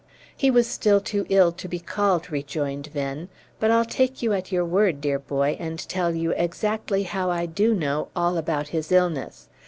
[0.35, 3.29] "He was still too ill to be called," rejoined Venn.
[3.59, 7.45] "But I'll take you at your word, dear boy, and tell you exactly how I
[7.45, 9.47] do know all about his illness.